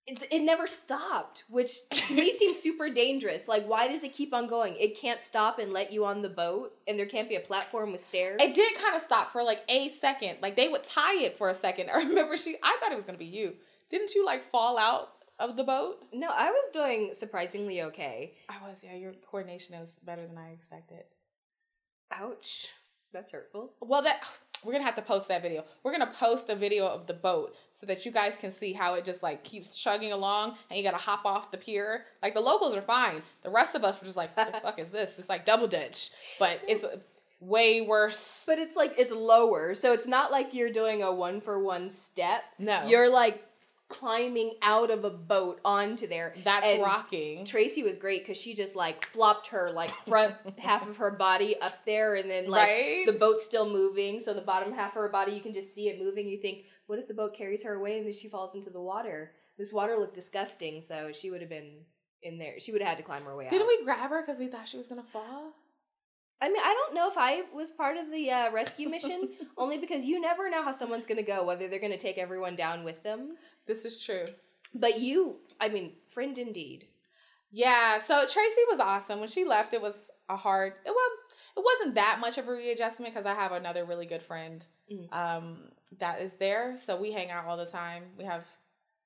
[0.07, 3.47] it, it never stopped, which to me seems super dangerous.
[3.47, 4.75] Like, why does it keep on going?
[4.79, 7.93] It can't stop and let you on the boat, and there can't be a platform
[7.93, 8.41] with stairs.
[8.41, 10.39] It did kind of stop for like a second.
[10.43, 11.91] Like they would tie it for a second.
[11.95, 12.57] I remember she.
[12.63, 13.55] I thought it was gonna be you.
[13.91, 16.03] Didn't you like fall out of the boat?
[16.13, 18.35] No, I was doing surprisingly okay.
[18.49, 18.83] I was.
[18.85, 21.05] Yeah, your coordination was better than I expected.
[22.13, 22.69] Ouch.
[23.13, 23.73] That's hurtful.
[23.81, 24.23] Well, that
[24.65, 25.65] we're gonna have to post that video.
[25.83, 28.95] We're gonna post a video of the boat so that you guys can see how
[28.95, 32.05] it just like keeps chugging along and you gotta hop off the pier.
[32.23, 33.23] Like the locals are fine.
[33.43, 35.19] The rest of us were just like, what the fuck is this?
[35.19, 36.85] It's like double ditch, but it's
[37.41, 38.45] way worse.
[38.47, 41.91] But it's like it's lower, so it's not like you're doing a one for one
[41.91, 42.43] step.
[42.59, 42.87] No.
[42.87, 43.45] You're like
[43.91, 46.33] climbing out of a boat onto there.
[46.43, 47.45] That's And rocking.
[47.45, 51.61] Tracy was great because she just like flopped her like front half of her body
[51.61, 53.03] up there, and then like Right?
[53.05, 54.19] the boat's still moving.
[54.21, 56.27] So the bottom half of her body, you can just see it moving.
[56.29, 58.81] You think, what if the boat carries her away and then she falls into the
[58.81, 59.33] water?
[59.59, 61.81] This water looked disgusting, so she would have been
[62.23, 62.59] in there.
[62.61, 63.51] She would have had to climb her way out.
[63.51, 65.53] Didn't we grab her because we thought she was gonna fall?
[66.43, 69.79] I mean, I don't know if I was part of the uh, rescue mission, only
[69.79, 72.57] because you never know how someone's going to go, whether they're going to take everyone
[72.57, 73.37] down with them.
[73.67, 74.25] This is true.
[74.75, 76.87] But you, I mean, friend indeed.
[77.51, 79.19] Yeah, so Tracy was awesome.
[79.19, 79.97] When she left, it was
[80.29, 80.75] a hard.
[80.87, 81.19] It was.
[81.57, 85.13] It wasn't that much of a readjustment because I have another really good friend Mhm.
[85.13, 86.77] um, that is there.
[86.77, 88.05] So we hang out all the time.
[88.17, 88.47] We have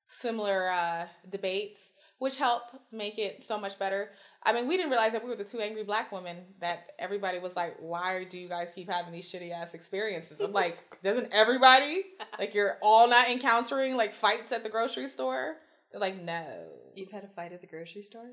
[0.07, 4.11] similar uh, debates, which help make it so much better.
[4.47, 7.39] I mean, we didn't realize that we were the two angry black women that everybody
[7.39, 11.33] was like, "Why do you guys keep having these shitty ass experiences?" I'm like, "Doesn't
[11.33, 12.05] everybody
[12.39, 15.57] like you're all not encountering like fights at the grocery store?"
[15.91, 18.33] They're like, "No." You've had a fight at the grocery store?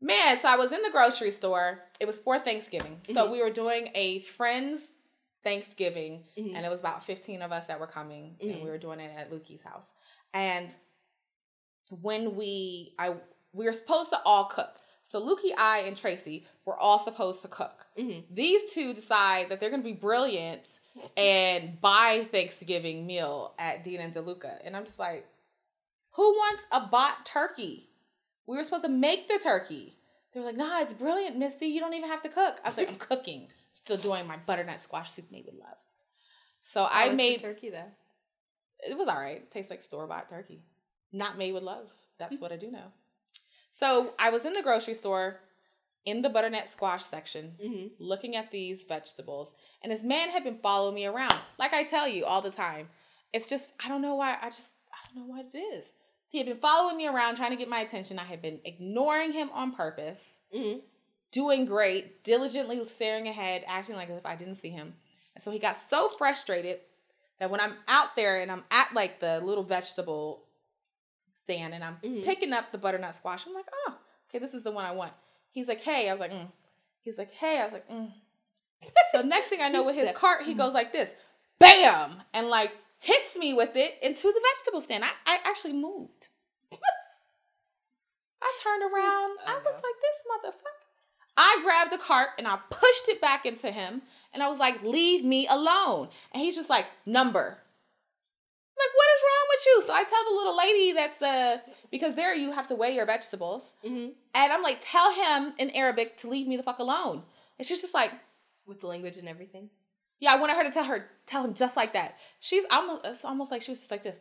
[0.00, 1.80] Man, so I was in the grocery store.
[2.00, 3.00] It was for Thanksgiving.
[3.12, 3.32] So Mhm.
[3.32, 4.92] we were doing a friend's
[5.42, 6.54] Thanksgiving, Mhm.
[6.54, 8.62] and it was about 15 of us that were coming, and Mhm.
[8.64, 9.92] we were doing it at Lukey's house.
[10.32, 10.74] And
[11.90, 13.16] when we I
[13.52, 14.79] we were supposed to all cook.
[15.10, 17.86] So Lukey, I, and Tracy were all supposed to cook.
[17.98, 18.26] Mhm.
[18.30, 20.78] These two decide that they're gonna be brilliant
[21.16, 24.60] and buy Thanksgiving meal at Dean and DeLuca.
[24.62, 25.26] And I'm just like,
[26.12, 27.90] who wants a bought turkey?
[28.46, 29.98] We were supposed to make the turkey.
[30.32, 31.66] They were like, nah, it's brilliant, Misty.
[31.66, 32.60] You don't even have to cook.
[32.64, 33.48] I was like, I'm cooking.
[33.74, 35.76] Still doing my butternut squash soup made with love.
[36.62, 37.90] So How I made turkey though.
[38.88, 39.38] it was all right.
[39.38, 40.62] It tastes like store bought turkey,
[41.10, 41.90] not made with love.
[42.20, 42.92] That's what I do know.
[43.70, 45.40] So I was in the grocery store
[46.04, 47.90] in the butternut squash section Mhm.
[47.98, 51.34] looking at these vegetables, and this man had been following me around.
[51.58, 52.88] Like I tell you all the time,
[53.32, 54.38] it's just, I don't know why.
[54.40, 55.92] I just, I don't know what it is.
[56.28, 58.18] He had been following me around trying to get my attention.
[58.18, 60.82] I had been ignoring him on purpose Mhm.
[61.32, 64.96] doing great, diligently staring ahead, acting like as if I didn't see him.
[65.34, 66.80] And so he got so frustrated
[67.38, 70.46] that when I'm out there and I'm at like the little vegetable
[71.50, 72.24] stand and I'm Mhm.
[72.24, 73.94] picking up the butternut squash, I'm like, oh,
[74.28, 75.12] okay, this is the one I want.
[75.50, 76.50] He's like, hey, I was like, mm.
[77.02, 78.12] He's like, hey, I was like, mm.
[79.12, 81.14] So next thing I know, with his cart, he goes like this,
[81.58, 85.04] bam, and like hits me with it into the vegetable stand.
[85.04, 86.28] I, I actually moved.
[88.42, 89.38] I turned around.
[89.46, 89.88] I Oh, was no.
[89.88, 90.22] like, this
[90.54, 90.86] motherfucker.
[91.36, 94.02] I grabbed the cart and I pushed it back into him.
[94.32, 96.08] And I was like, leave me alone.
[96.32, 97.40] And he's just like, number.
[97.40, 99.82] I'm like, what is wrong with you?
[99.86, 103.06] So I tell the little lady that's the, because there you have to weigh your
[103.06, 103.74] vegetables.
[103.84, 104.12] Mhm.
[104.34, 107.22] And I'm like, tell him in Arabic to leave me the fuck alone.
[107.58, 108.12] And she's just like,
[108.66, 109.70] With the language and everything.
[110.20, 112.16] yeah, I wanted her to tell her, tell him just like that.
[112.40, 114.20] She's almost, it's almost like she was just like this.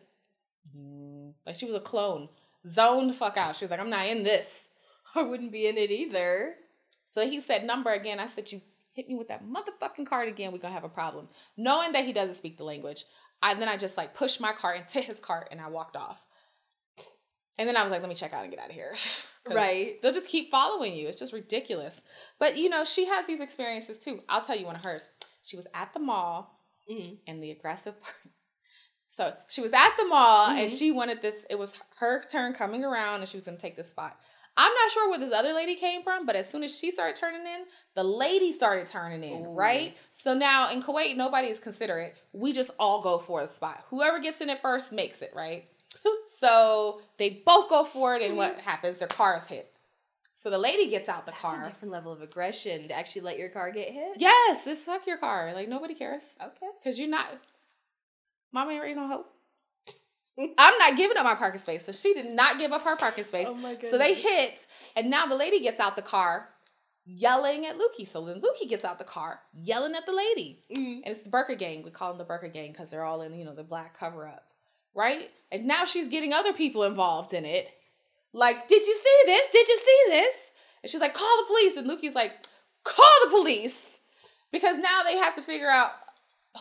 [1.45, 2.29] Like she was a clone.
[2.67, 3.55] Zoned fuck out.
[3.55, 4.67] She was like, I'm not in this.
[5.15, 6.55] I wouldn't be in it either.
[7.05, 8.19] So he said number again.
[8.19, 8.61] I said, you
[8.93, 11.27] hit me with that motherfucking card again, we're gonna have a problem.
[11.57, 13.05] Knowing that he doesn't speak the language,
[13.41, 16.21] I then I just like pushed my cart into his cart and I walked off.
[17.57, 18.93] And then I was like, let me check out and get out of here.
[19.49, 19.99] Right.
[20.01, 21.07] They'll just keep following you.
[21.07, 22.03] It's just ridiculous.
[22.39, 24.19] But you know, she has these experiences too.
[24.29, 25.09] I'll tell you one of hers.
[25.41, 26.59] She was at the mall
[26.91, 27.17] Mhm.
[27.25, 28.15] and the aggressive part.
[29.09, 30.77] So she was at the mall and Mhm.
[30.77, 31.45] she wanted this.
[31.49, 34.19] It was her turn coming around and she was gonna take this spot.
[34.57, 37.15] I'm not sure where this other lady came from, but as soon as she started
[37.15, 39.53] turning in, the lady started turning in, Ooh.
[39.53, 39.95] right?
[40.11, 42.15] So now in Kuwait, nobody is considerate.
[42.33, 43.85] We just all go for the spot.
[43.89, 45.65] Whoever gets in it first makes it, right?
[46.27, 48.69] so they both go for it, and what mm-hmm.
[48.69, 48.97] happens?
[48.97, 49.73] Their cars hit.
[50.33, 51.51] So the lady gets out the car.
[51.51, 51.63] That's car.
[51.63, 54.13] a different level of aggression to actually let your car get hit.
[54.17, 55.53] Yes, this fuck your car.
[55.53, 56.35] Like nobody cares.
[56.41, 56.67] Okay.
[56.81, 57.27] Cause you're not
[58.51, 59.33] Mama ain't raising no hope.
[60.57, 61.85] I'm not giving up my parking space.
[61.85, 63.47] So she did not give up her parking space.
[63.49, 66.49] Oh my So they hit, and now the lady gets out the car
[67.05, 68.07] yelling at Lukey.
[68.07, 70.63] So then Lukey gets out the car yelling at the lady.
[70.75, 71.01] Mhm.
[71.03, 71.81] And it's the Burka gang.
[71.83, 74.27] We call them the Burka gang because they're all in, you know, the black cover
[74.27, 74.45] up.
[74.95, 75.29] right?
[75.51, 77.69] And now she's getting other people involved in it.
[78.33, 79.47] Like, did you see this?
[79.49, 80.51] Did you see this?
[80.83, 81.77] And she's like, call the police.
[81.77, 82.33] And Lukey's like,
[82.83, 83.99] call the police.
[84.51, 85.91] Because now they have to figure out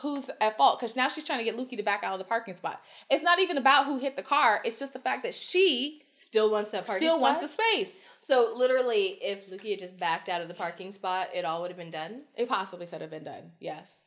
[0.02, 0.78] who's at fault.
[0.78, 2.80] Because now she's trying to get Lukey to back out of the parking spot.
[3.10, 4.60] It's not even about who hit the car.
[4.64, 7.22] It's just the fact that she Still wants that parking still spot?
[7.22, 8.00] wants the space.
[8.20, 11.70] So literally, if Lukey had just backed out of the parking spot, it all would
[11.70, 12.22] have been done.
[12.36, 13.52] It possibly could have been done.
[13.60, 14.06] Yes.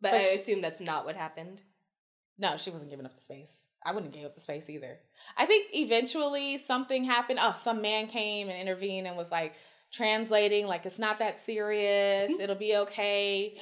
[0.00, 1.62] But, But I she- assume that's not what happened.
[2.38, 3.66] No, she wasn't giving up the space.
[3.86, 4.98] I wouldn't give up the space either.
[5.36, 7.38] I think eventually something happened.
[7.40, 9.54] Oh, some man came and intervened and was like
[9.92, 12.32] translating, like it's not that serious.
[12.32, 12.40] Mm-hmm.
[12.40, 13.56] It'll be okay.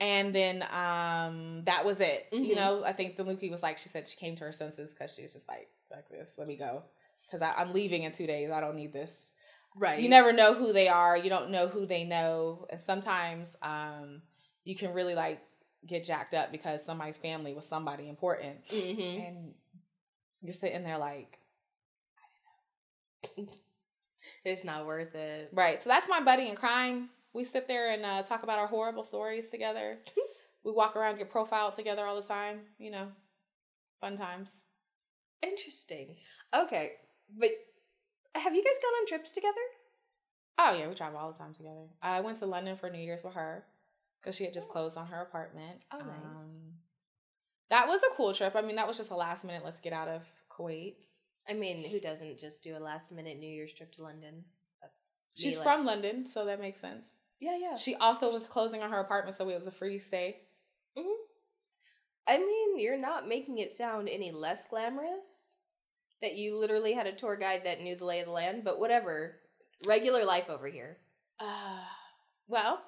[0.00, 2.26] And then um that was it.
[2.32, 2.56] You Mhm.
[2.56, 5.14] know, I think the Lukey was like, she said she came to her senses because
[5.14, 6.82] she was just like, like this, let me go.
[7.30, 8.50] Because I'm leaving in two days.
[8.50, 9.34] I don't need this
[9.76, 9.98] Right.
[10.00, 14.22] you never know who they are you don't know who they know and sometimes um
[14.64, 15.40] you can really like
[15.84, 19.52] get jacked up because somebody's family was somebody important hmm and
[20.42, 21.40] you're sitting there like
[24.44, 25.50] It's not worth it.
[25.52, 28.68] right so that's my buddy in crime we sit there and uh, talk about our
[28.68, 29.98] horrible stories together.
[30.64, 33.08] We walk around get profiled together all the time you know.
[34.00, 34.50] Fun times.
[35.42, 36.16] Interesting.
[36.54, 36.92] Okay,
[37.38, 37.50] but
[38.34, 39.52] have you guys gone on trips together?
[40.58, 41.86] oh yeah we travel all the time together.
[42.00, 43.64] I went to london for new year's with her
[44.22, 45.84] because she had just closed on her apartment.
[45.92, 46.54] Oh, nice.
[46.54, 46.74] Um,
[47.68, 48.56] that was a cool trip.
[48.56, 51.04] I mean that was just a last minute let's get out of kuwait.
[51.46, 54.44] I mean, who doesn't just do a last minute New Year's trip to London?
[54.80, 57.08] That's me, she's like- from london so that makes sense
[57.40, 57.76] Yeah, yeah.
[57.76, 60.38] she also was closing on her apartment so it was a free stay
[60.96, 61.10] hmm
[62.26, 65.56] I mean, you're not making it sound any less glamorous.
[66.22, 68.80] That you literally had a tour guide that knew the lay of the land, but
[68.80, 69.36] whatever.
[69.86, 70.96] Regular life over here.
[71.38, 71.80] uh
[72.48, 72.80] well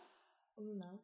[0.59, 1.01] no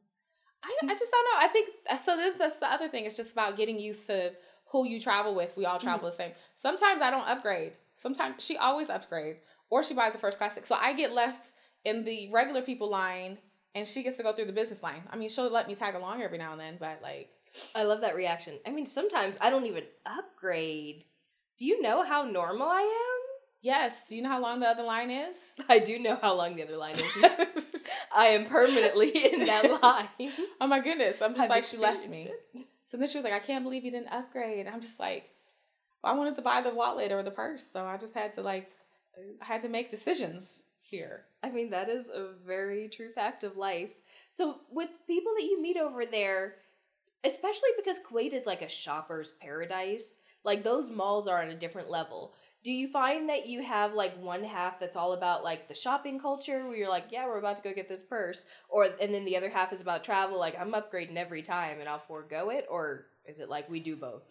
[0.63, 3.17] I, I just don't know i think uh, so this that's the other thing it's
[3.17, 4.33] just about getting used to
[4.71, 8.57] who you travel with we all travel the same sometimes i don't upgrade sometimes she
[8.57, 9.37] always upgrade
[9.71, 10.67] or she buys the first class ticket.
[10.67, 11.53] so i get left
[11.85, 13.39] in the regular people line
[13.75, 15.95] and she gets to go through the business line i mean she'll let me tag
[15.95, 17.31] along every now and then but like
[17.75, 18.55] I love that reaction.
[18.67, 21.05] I mean, sometimes I don't even upgrade.
[21.59, 23.23] Do you know how normal I am?
[23.65, 25.37] yes do you know how long the other line is?
[25.69, 27.03] I do know how long the other line is.
[28.15, 30.33] I am permanently in that line.
[30.61, 32.67] oh my goodness i'm just I've like she left me it.
[32.85, 34.67] So then she was like, I can't believe you didn't upgrade.
[34.67, 35.31] I'm just like,
[36.05, 37.67] well, I wanted to buy the wallet or the purse.
[37.73, 38.71] So I just had to like,
[39.41, 40.63] I had to make decisions
[40.93, 41.25] here.
[41.43, 43.91] I mean, that is a very true fact of life.
[44.31, 46.55] So, with people that you meet over there,
[47.25, 51.91] especially because Kuwait is like a shopper's paradise, like those malls are on a different
[51.91, 52.35] level.
[52.63, 56.21] Do you find that you have like one half that's all about like the shopping
[56.21, 59.25] culture where you're like, yeah, we're about to go get this purse, or and then
[59.25, 62.67] the other half is about travel, like I'm upgrading every time and I'll forego it,
[62.71, 64.25] or is it like we do both?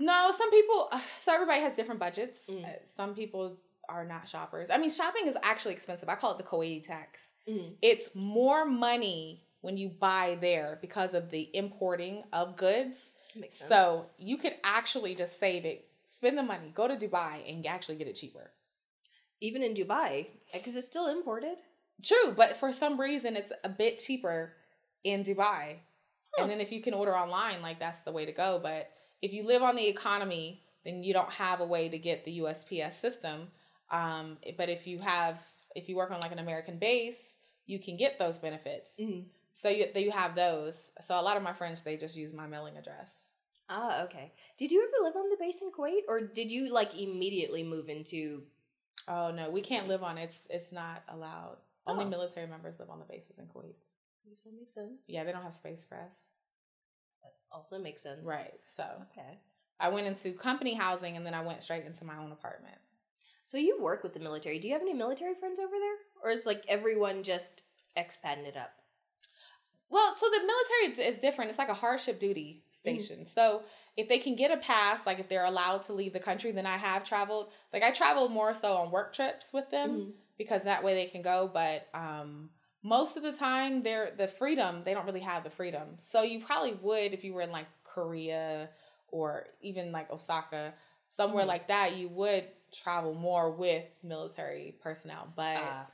[0.00, 2.50] No, some people, so everybody has different budgets.
[2.50, 2.64] Mm.
[2.64, 4.68] Uh, Some people are not shoppers.
[4.70, 6.08] I mean, shopping is actually expensive.
[6.08, 7.32] I call it the Kuwaiti tax.
[7.48, 7.74] Mm.
[7.82, 13.12] It's more money when you buy there because of the importing of goods.
[13.34, 13.68] Makes sense.
[13.68, 17.96] So you could actually just save it, spend the money, go to Dubai and actually
[17.96, 18.50] get it cheaper.
[19.40, 21.58] even in Dubai, because it's still imported.
[22.02, 24.54] True, but for some reason it's a bit cheaper
[25.04, 25.76] in Dubai.
[26.34, 26.42] Huh.
[26.42, 28.58] And then if you can order online, like that's the way to go.
[28.62, 28.90] But
[29.22, 32.40] if you live on the economy, then you don't have a way to get the
[32.40, 33.48] USPS system.
[33.90, 35.42] Um, but if you have,
[35.74, 37.34] if you work on like an American base,
[37.66, 38.98] you can get those benefits.
[39.00, 39.24] Mm.
[39.52, 40.90] So you you have those.
[41.00, 43.28] So a lot of my friends they just use my mailing address.
[43.68, 44.32] Ah, okay.
[44.58, 47.88] Did you ever live on the base in Kuwait, or did you like immediately move
[47.88, 48.42] into?
[49.08, 50.24] Oh no, we can't live on it.
[50.24, 51.58] It's it's not allowed.
[51.86, 52.08] Only Oh.
[52.08, 53.74] military members live on the bases in Kuwait.
[54.28, 55.04] Does that make sense?
[55.06, 56.28] Yeah, they don't have space for us.
[57.52, 58.26] Also makes sense.
[58.26, 58.54] Right.
[58.66, 59.38] So Okay.
[59.78, 62.78] I went into company housing and then I went straight into my own apartment.
[63.44, 64.58] So you work with the military.
[64.58, 67.62] Do you have any military friends over there, or is like everyone just
[67.94, 68.72] expatting it up?
[69.90, 71.50] Well, so the military is- different.
[71.50, 73.26] It's like a hardship duty station.
[73.26, 73.62] So
[73.96, 76.66] if they can get a pass, like if they're allowed to leave the country, then
[76.66, 77.52] I have traveled.
[77.72, 80.12] Like I traveled more so on work trips with them Mhm.
[80.38, 81.48] because that way they can go.
[81.52, 82.50] But um,
[82.82, 84.82] most of the time, they're the freedom.
[84.84, 85.96] They don't really have the freedom.
[86.00, 88.70] So you probably would if you were in like Korea
[89.08, 90.74] or even like Osaka,
[91.14, 91.48] somewhere Mhm.
[91.48, 91.96] like that.
[91.96, 95.86] You would travel more with military personnel, but Ah,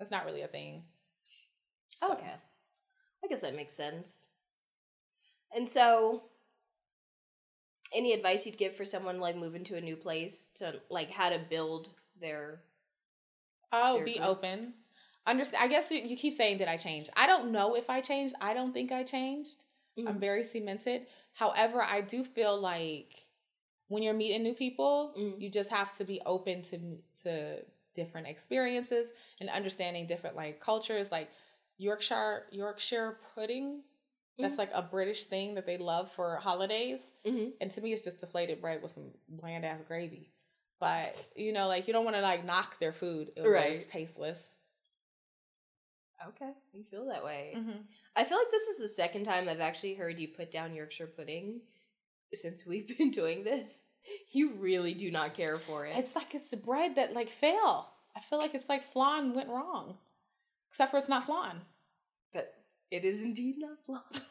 [0.00, 0.84] it's not really a thing.
[1.96, 2.34] So- okay.
[3.22, 4.30] I guess that makes sense.
[5.54, 6.30] And so,
[7.92, 11.28] any advice you'd give for someone like moving to a new place to like how
[11.28, 12.64] to build their?
[13.72, 14.26] Oh, their be group.
[14.26, 14.74] open.
[15.26, 15.62] Understand.
[15.64, 18.34] I guess you, you keep saying, "Did I change?" I don't know if I changed.
[18.40, 19.64] I don't think I changed.
[19.96, 20.20] I'm Mhm.
[20.20, 21.06] very cemented.
[21.34, 23.26] However, I do feel like
[23.88, 25.40] when you're meeting new people, Mm.
[25.40, 27.64] you just have to be open to to
[27.94, 31.12] different experiences and understanding different like cultures.
[31.12, 31.30] Like
[31.78, 33.82] Yorkshire Yorkshire pudding,
[34.38, 34.58] that's Mhm.
[34.58, 37.12] like a British thing that they love for holidays.
[37.24, 37.50] Mm-hmm.
[37.60, 40.32] And to me, it's just deflated bread with some bland ass gravy.
[40.80, 43.32] But you know, like you don't want to like knock their food.
[43.36, 43.86] It was Right.
[43.88, 44.54] tasteless.
[46.28, 47.52] Okay, you feel that way.
[47.56, 47.82] Mm-hmm.
[48.16, 51.08] I feel like this is the second time I've actually heard you put down Yorkshire
[51.08, 51.60] pudding
[52.32, 53.86] since we've been doing this.
[54.32, 55.96] You really do not care for it.
[55.96, 57.88] It's like it's the bread that like fail.
[58.16, 59.96] I feel like it's like flan went wrong,
[60.68, 61.62] except for it's not flan.
[62.32, 62.52] but
[62.90, 64.22] it is indeed not flan.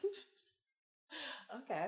[1.63, 1.87] okay.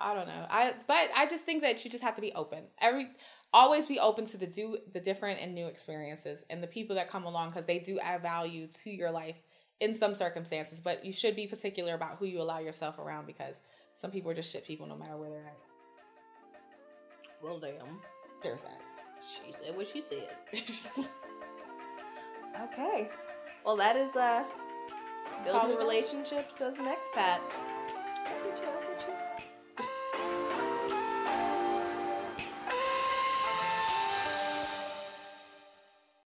[0.00, 0.46] I don't know.
[0.50, 2.64] I but I just think that you just have to be open.
[2.80, 3.08] Every
[3.52, 7.08] always be open to the do the different and new experiences and the people that
[7.08, 9.36] come along because they do add value to your life
[9.80, 10.80] in some circumstances.
[10.80, 13.56] But you should be particular about who you allow yourself around because
[13.96, 15.58] some people are just shit people no matter where they're at.
[17.42, 18.00] Well, damn.
[18.42, 18.80] There's that.
[19.26, 20.28] She said what she said.
[22.62, 23.08] okay.
[23.64, 24.44] Well, that is uh,
[25.44, 27.40] building relationships as an expat.
[28.56, 28.85] You.